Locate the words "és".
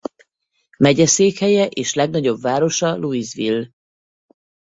1.67-1.93